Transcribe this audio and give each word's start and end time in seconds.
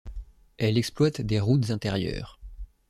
Elle 0.57 0.79
exploite 0.79 1.21
des 1.21 1.39
routes 1.39 1.69
intérieures. 1.69 2.39